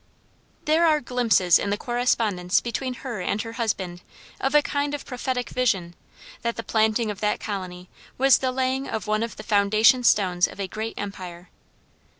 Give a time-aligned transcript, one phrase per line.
[0.65, 4.01] There are glimpses in the correspondence between her and her husband
[4.39, 5.93] of a kind of prophetic vision,
[6.41, 10.47] that the planting of that colony was the laying of one of the foundation stones
[10.47, 11.49] of a great empire.